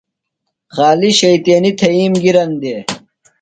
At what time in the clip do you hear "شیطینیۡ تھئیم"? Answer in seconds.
1.19-2.13